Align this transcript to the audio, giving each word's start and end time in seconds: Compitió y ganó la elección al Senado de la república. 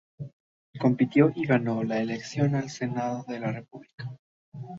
Compitió 0.79 1.31
y 1.35 1.45
ganó 1.45 1.83
la 1.83 1.99
elección 1.99 2.55
al 2.55 2.71
Senado 2.71 3.23
de 3.27 3.39
la 3.39 3.51
república. 3.51 4.17